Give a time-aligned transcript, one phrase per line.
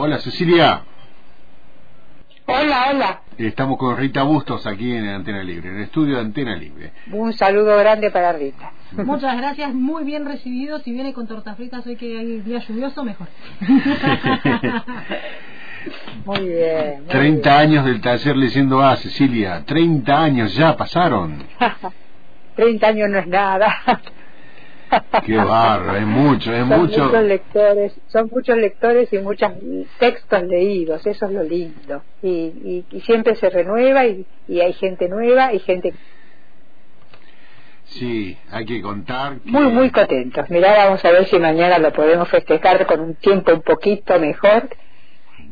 [0.00, 0.82] Hola Cecilia.
[2.46, 3.20] Hola, hola.
[3.36, 6.92] Estamos con Rita Bustos aquí en Antena Libre, en el estudio de Antena Libre.
[7.10, 8.70] Un saludo grande para Rita.
[8.92, 10.78] Muchas gracias, muy bien recibido.
[10.78, 13.26] Si viene con tortas fritas hoy que hay día lluvioso, mejor.
[16.24, 17.06] muy bien.
[17.08, 19.64] 30 años del taller leyendo A, Cecilia.
[19.66, 21.42] 30 años ya pasaron.
[22.54, 24.00] 30 años no es nada.
[25.26, 27.04] Qué barro, es mucho, es son mucho.
[27.04, 29.52] Muchos lectores, son muchos lectores y muchos
[29.98, 32.02] textos leídos, eso es lo lindo.
[32.22, 35.94] Y, y, siempre se renueva y, y, hay gente nueva y gente.
[37.84, 39.40] Sí, hay que contar.
[39.40, 39.50] Que...
[39.50, 40.48] Muy, muy contentos.
[40.50, 44.68] Mirá, vamos a ver si mañana lo podemos festejar con un tiempo un poquito mejor.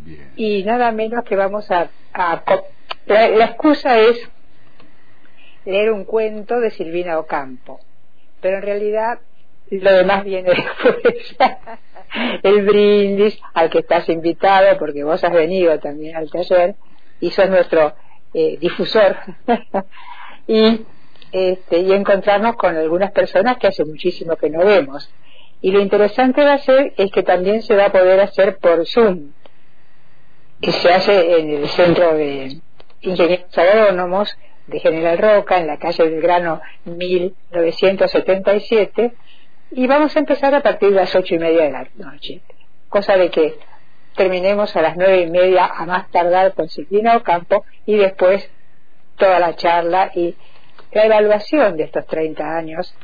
[0.05, 0.33] Bien.
[0.37, 1.89] Y nada menos que vamos a.
[2.13, 2.43] a
[3.07, 4.31] la, la excusa es
[5.65, 7.81] leer un cuento de Silvina Ocampo
[8.47, 9.19] pero en realidad
[9.71, 11.37] lo demás viene después.
[12.43, 16.77] el brindis al que estás invitado, porque vos has venido también al taller
[17.21, 17.95] y sos nuestro
[18.35, 19.17] eh, difusor.
[20.47, 20.85] y,
[21.33, 25.11] este, y encontrarnos con algunas personas que hace muchísimo que no vemos.
[25.61, 28.87] Y lo interesante va a ser es que también se va a poder hacer por
[28.87, 29.33] Zoom,
[30.61, 32.61] que se hace en el Centro de
[33.01, 39.15] Ingenieros Agrónomos de General Roca, en la calle Belgrano 1977,
[39.71, 42.41] y vamos a empezar a partir de las ocho y media de la noche,
[42.89, 43.59] cosa de que
[44.15, 48.49] terminemos a las nueve y media a más tardar con Silvina Ocampo y después
[49.17, 50.35] toda la charla y
[50.93, 52.95] la evaluación de estos 30 años,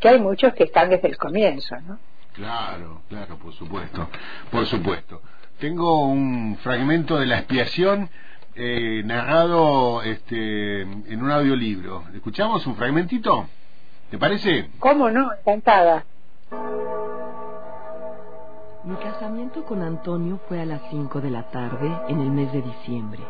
[0.00, 1.98] que hay muchos que están desde el comienzo, ¿no?
[2.32, 4.08] Claro, claro, por supuesto,
[4.50, 5.22] por supuesto.
[5.58, 8.10] Tengo un fragmento de la expiación
[8.54, 12.04] eh, narrado este, en un audiolibro.
[12.14, 13.48] ¿Escuchamos un fragmentito?
[14.10, 14.70] ¿Te parece?
[14.78, 15.32] ¿Cómo no?
[15.32, 16.06] Encantada.
[18.84, 22.62] Mi casamiento con Antonio fue a las 5 de la tarde en el mes de
[22.62, 23.20] diciembre.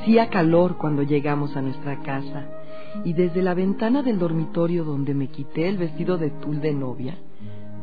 [0.00, 2.46] Hacía calor cuando llegamos a nuestra casa
[3.04, 7.18] y desde la ventana del dormitorio donde me quité el vestido de tul de novia,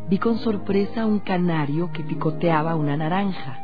[0.09, 3.59] vi con sorpresa un canario que picoteaba una naranja.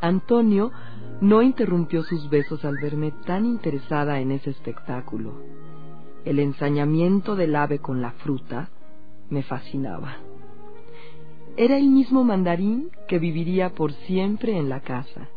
[0.00, 0.72] Antonio
[1.20, 5.58] no interrumpió sus besos al verme tan interesada en ese espectáculo.
[6.28, 8.68] El ensañamiento del ave con la fruta
[9.30, 10.16] me fascinaba.
[11.56, 15.28] Era el mismo mandarín que viviría por siempre en la casa.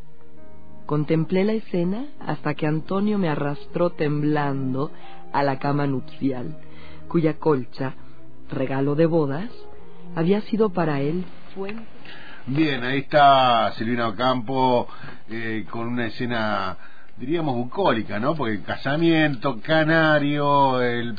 [0.86, 4.92] Contemplé la escena hasta que Antonio me arrastró temblando
[5.32, 6.58] a la cama nupcial,
[7.08, 7.94] cuya colcha,
[8.50, 9.50] regalo de bodas,
[10.14, 11.24] había sido para él
[11.56, 11.86] fuente.
[12.48, 14.90] Bien, ahí está Silvina Ocampo
[15.30, 16.76] eh, con una escena,
[17.22, 18.36] diríamos, bucólica, ¿no?
[18.36, 21.16] Porque el casamiento, canario, el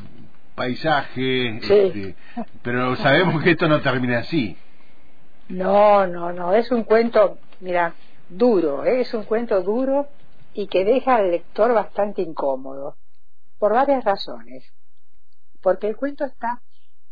[0.56, 1.74] paisaje, Sí.
[1.74, 2.16] este,
[2.62, 4.56] pero sabemos que esto no termina así.
[5.48, 7.94] No, no, no, es un cuento, mira,
[8.28, 9.02] duro, ¿eh?
[9.02, 10.08] es un cuento duro
[10.54, 12.96] y que deja al lector bastante incómodo,
[13.58, 14.64] por varias razones.
[15.62, 16.60] Porque el cuento está,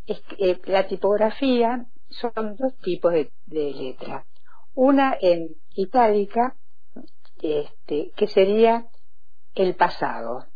[0.06, 4.24] es, eh, la tipografía son dos tipos de, de letra.
[4.74, 6.56] Una en itálica,
[7.42, 8.86] este, que sería
[9.54, 10.46] el pasado,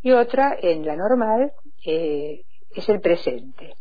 [0.00, 1.52] y otra en la normal,
[1.84, 3.74] eh, es el presente.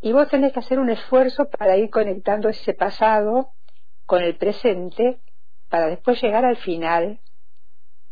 [0.00, 3.52] Y vos tenés que hacer un esfuerzo para ir conectando ese pasado
[4.06, 5.20] con el presente
[5.68, 7.20] para después llegar al final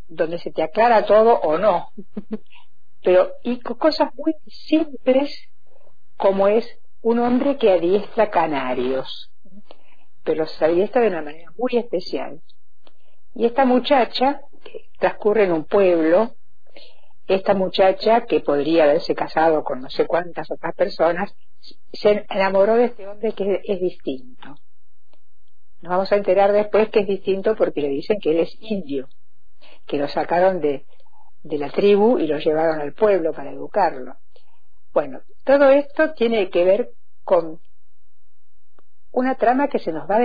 [0.09, 1.91] donde se te aclara todo o no.
[3.03, 5.49] Pero, y cosas muy simples
[6.17, 9.33] como es un hombre que adiestra canarios,
[10.23, 12.41] pero los adiestra de una manera muy especial.
[13.35, 16.35] Y esta muchacha, que transcurre en un pueblo,
[17.27, 21.35] esta muchacha que podría haberse casado con no sé cuántas otras personas,
[21.93, 24.57] se enamoró de este hombre que es distinto.
[25.81, 29.09] Nos vamos a enterar después que es distinto porque le dicen que él es indio,
[29.87, 30.85] que lo sacaron de,
[31.43, 34.17] de la tribu y lo llevaron al pueblo para educarlo.
[34.93, 36.91] Bueno, todo esto tiene que ver
[37.25, 37.61] con
[39.11, 40.19] una trama que se nos va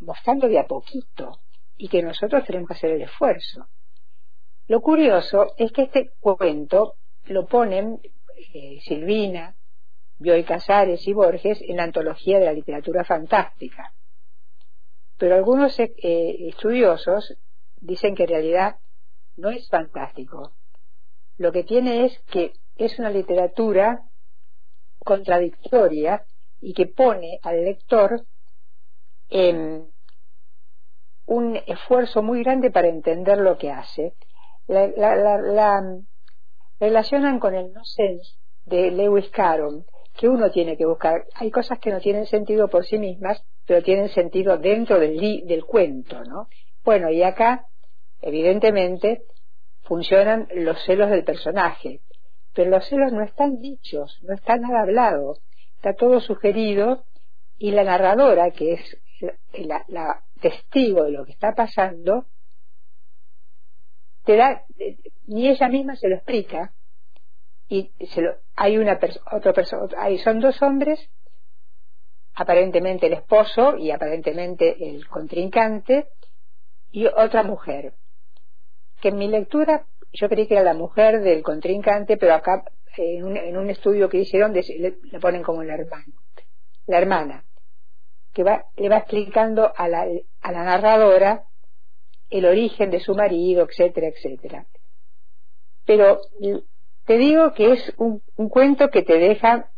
[0.00, 1.40] mostrando de a poquito
[1.80, 3.66] y que nosotros tenemos que hacer el esfuerzo.
[4.68, 8.00] Lo curioso es que este cuento lo ponen
[8.52, 9.56] eh, Silvina,
[10.18, 13.94] Bioy Casares y Borges en la antología de la literatura fantástica.
[15.16, 15.88] Pero algunos eh,
[16.48, 17.34] estudiosos
[17.80, 18.76] dicen que en realidad
[19.36, 20.52] no es fantástico.
[21.38, 24.02] Lo que tiene es que es una literatura
[24.98, 26.26] contradictoria
[26.60, 28.26] y que pone al lector
[29.30, 29.90] en
[31.30, 34.14] un esfuerzo muy grande para entender lo que hace.
[34.66, 35.80] La,
[36.80, 38.34] relacionan con el no sense
[38.66, 39.84] de Lewis Carroll,
[40.18, 41.26] que uno tiene que buscar.
[41.34, 45.64] Hay cosas que no tienen sentido por sí mismas, pero tienen sentido dentro del, del
[45.64, 46.48] cuento, ¿no?
[46.84, 47.66] Bueno, y acá,
[48.20, 49.22] evidentemente,
[49.82, 52.00] funcionan los celos del personaje,
[52.54, 55.36] pero los celos no están dichos, no está nada hablado,
[55.76, 57.04] está todo sugerido
[57.56, 58.96] y la narradora, que es
[59.52, 62.26] la, testigo de lo que está pasando,
[64.24, 64.64] te da,
[65.26, 66.72] ni ella misma se lo explica,
[67.68, 68.98] y se lo, hay una
[69.32, 71.08] otra persona, ahí son dos hombres,
[72.34, 76.08] aparentemente el esposo y aparentemente el contrincante,
[76.90, 77.94] y otra mujer,
[79.00, 82.64] que en mi lectura yo creí que era la mujer del contrincante, pero acá
[82.96, 86.12] en un, en un estudio que hicieron le, ponen como la hermana,
[86.86, 87.44] la hermana,
[88.32, 90.06] que va, le va explicando a la,
[90.40, 91.44] a la narradora
[92.30, 94.66] el origen de su marido, etcétera, etcétera.
[95.84, 96.20] Pero
[97.04, 99.70] te digo que es un, un cuento que te deja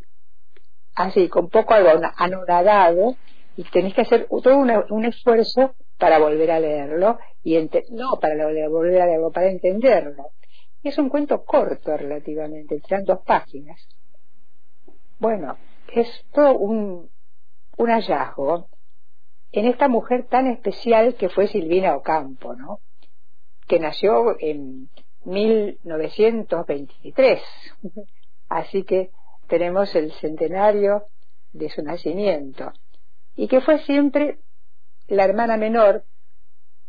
[0.94, 3.16] así, con poco anonadado,
[3.56, 7.58] y tenés que hacer todo un esfuerzo para volver a leerlo, y
[7.90, 8.34] no para
[8.68, 10.30] volver a leerlo, para entenderlo.
[10.82, 13.80] Es un cuento corto relativamente, serán dos páginas.
[15.18, 15.56] Bueno,
[15.94, 17.08] es todo un,
[17.82, 18.68] un hallazgo
[19.52, 22.80] en esta mujer tan especial que fue Silvina Ocampo, ¿no?
[23.66, 24.88] que nació en
[25.24, 27.42] 1923.
[28.48, 29.10] Así que
[29.46, 31.04] tenemos el centenario
[31.52, 32.72] de su nacimiento.
[33.34, 34.38] Y que fue siempre
[35.08, 36.04] la hermana menor,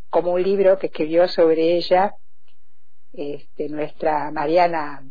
[0.09, 2.15] como un libro que escribió sobre ella
[3.13, 5.03] este, nuestra Mariana,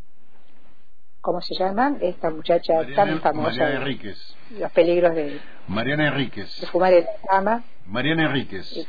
[1.23, 1.97] ¿cómo se llama?
[2.01, 3.51] Esta muchacha tan famosa.
[3.51, 4.37] Mariana Enríquez.
[4.59, 5.41] Los peligros de.
[5.69, 6.61] Mariana Enríquez.
[6.61, 7.65] De fumar en la cama.
[7.87, 8.87] Mariana Enríquez.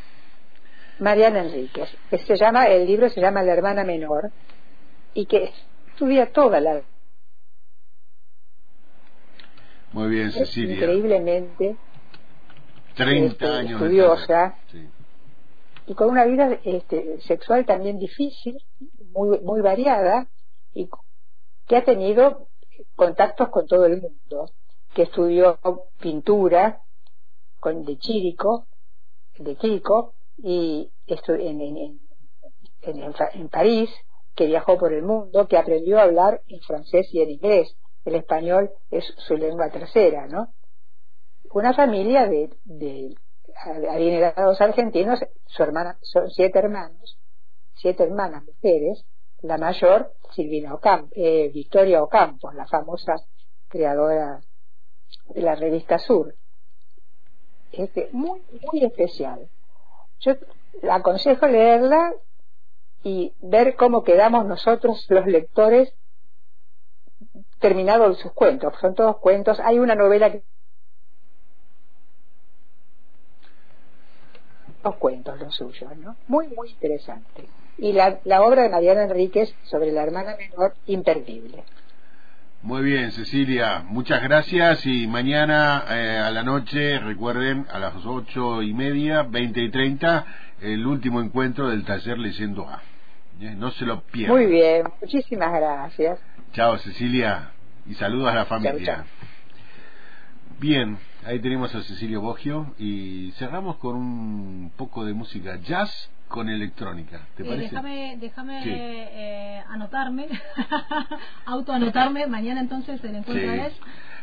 [1.00, 1.96] Mariana Enríquez.
[2.10, 4.32] Que se llama, el libro se llama La hermana menor
[5.14, 5.54] y que
[5.90, 6.82] estudia toda la.
[9.94, 10.76] Muy bien, Cecilia.
[10.76, 11.78] Increíblemente.
[12.96, 13.82] 30 este, años.
[13.82, 14.56] Estudiosa.
[15.86, 18.58] Y con una vida este, sexual también difícil,
[19.12, 20.28] muy, muy variada,
[20.74, 20.88] y
[21.68, 22.48] que ha tenido
[22.96, 24.50] contactos con todo el mundo,
[24.94, 25.60] que estudió
[26.00, 26.82] pintura
[27.60, 28.68] con, de Chirico,
[29.38, 32.00] de Quirico, y en, en,
[32.82, 33.90] en, en, París,
[34.36, 37.76] que viajó por el mundo, que aprendió a hablar en francés y en inglés.
[38.04, 40.54] El español es su lengua tercera, ¿no?
[41.52, 43.16] Una familia de, de
[43.90, 47.18] adinerados argentinos, su hermana, son siete hermanos,
[47.76, 49.06] siete hermanas mujeres,
[49.44, 53.16] la mayor, Silvina Ocampo, eh, Victoria Ocampo, la famosa
[53.68, 54.42] creadora
[55.28, 56.34] de la revista Sur.
[57.72, 58.42] Este, muy,
[58.72, 59.50] muy especial.
[60.22, 60.34] Yo
[60.90, 62.14] aconsejo leerla
[63.04, 65.94] y ver cómo quedamos nosotros los lectores
[67.60, 68.74] terminados sus cuentos.
[68.80, 69.60] Son todos cuentos.
[69.60, 70.44] Hay una novela que
[74.84, 76.16] los cuentos los suyos, ¿no?
[76.28, 77.50] Muy, muy interesante.
[77.78, 81.64] Y la, la obra de Mariana Enríquez sobre la hermana menor, imperdible.
[82.62, 88.62] Muy bien, Cecilia, muchas gracias y mañana eh, a la noche, recuerden, a las ocho
[88.62, 90.26] y media, veinte y treinta,
[90.62, 92.82] el último encuentro del taller Leyendo A.
[93.42, 93.54] ¿Eh?
[93.58, 94.38] No se lo pierdan.
[94.38, 96.20] Muy bien, muchísimas gracias.
[96.54, 97.52] Chao, Cecilia,
[97.86, 99.04] y saludos a la familia.
[100.60, 106.50] Bien, ahí tenemos a Cecilio Bogio y cerramos con un poco de música jazz con
[106.50, 107.28] electrónica.
[107.38, 107.66] ¿Te parece?
[107.66, 110.28] Déjame, déjame eh, anotarme,
[111.46, 112.26] autoanotarme.
[112.26, 113.74] Mañana entonces el encuentro es.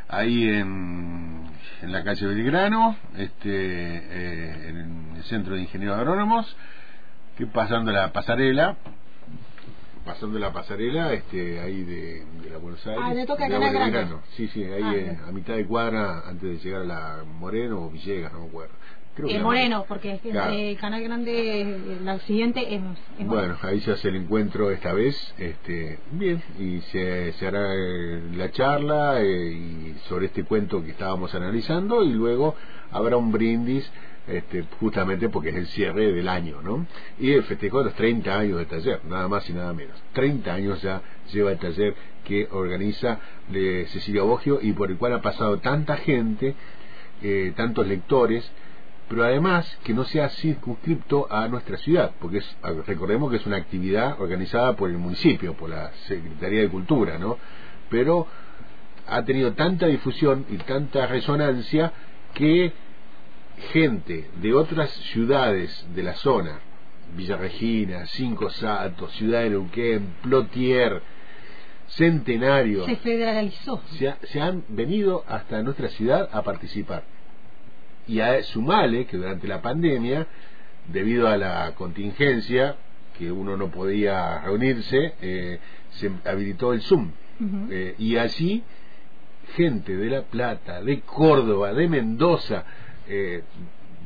[0.09, 1.45] Ahí en,
[1.83, 6.57] en la calle Belgrano, este, eh, en el Centro de Ingenieros Agrónomos,
[7.39, 8.77] que pasando la pasarela,
[10.05, 14.65] pasando la pasarela este ahí de, la Buenos Aires ah, le toca de sí sí
[14.65, 18.33] ahí ah, eh, a mitad de cuadra antes de llegar a la Moreno o Villegas
[18.33, 18.75] no me acuerdo
[19.19, 22.81] eh, Moreno porque es que Canal Grande la siguiente es,
[23.27, 28.23] bueno ahí se hace el encuentro esta vez este bien y se, se hará eh,
[28.37, 32.55] la charla y sobre este cuento que estábamos analizando y luego
[32.93, 33.91] habrá un brindis
[34.31, 36.87] este, justamente porque es el cierre del año, ¿no?
[37.19, 40.01] Y el festejo de los 30 años del taller, nada más y nada menos.
[40.13, 41.03] 30 años ya
[41.33, 45.97] lleva el taller que organiza de Cecilia Bogio y por el cual ha pasado tanta
[45.97, 46.55] gente,
[47.23, 48.49] eh, tantos lectores,
[49.11, 53.57] pero además que no sea circunscripto a nuestra ciudad, porque es, recordemos que es una
[53.57, 57.37] actividad organizada por el municipio, por la Secretaría de Cultura, ¿no?
[57.91, 58.29] Pero
[59.09, 61.93] ha tenido tanta difusión y tanta resonancia
[62.35, 62.73] que
[63.73, 66.61] gente de otras ciudades de la zona,
[67.17, 71.03] Villa Regina, Cinco Saltos, Ciudad de Neuquén, Plotier,
[71.89, 73.83] Centenario, se federalizó.
[74.23, 77.03] Se, han venido hasta nuestra ciudad a participar.
[78.11, 80.27] Y a sumale que durante la pandemia,
[80.89, 82.75] debido a la contingencia,
[83.17, 87.13] que uno no podía reunirse, eh, se habilitó el Zoom.
[87.71, 88.65] Eh, y allí,
[89.55, 92.65] gente de La Plata, de Córdoba, de Mendoza,
[93.07, 93.45] eh,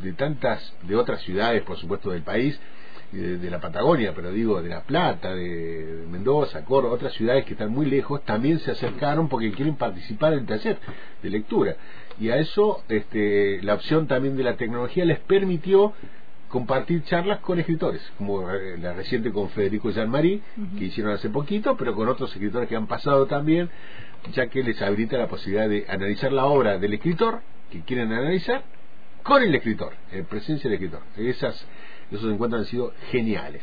[0.03, 2.61] de tantas, de otras ciudades, por supuesto, del país,
[3.14, 7.71] de, la Patagonia, pero digo de La Plata, de, Mendoza, Córdoba, otras ciudades que están
[7.71, 10.78] muy lejos, también se acercaron porque quieren participar en el taller
[11.23, 11.76] de lectura.
[12.18, 15.92] Y a eso este, la opción también de la tecnología les permitió
[16.49, 20.40] compartir charlas con escritores, como eh, la reciente con Federico Jean-Marie,
[20.78, 23.68] que hicieron hace poquito, pero con otros escritores que han pasado también,
[24.33, 27.40] ya que les habilita la posibilidad de analizar la obra del escritor
[27.71, 28.62] que quieren analizar
[29.25, 31.02] con el escritor, en presencia del escritor.
[31.16, 31.66] Esas
[32.16, 33.62] esos encuentros han sido geniales.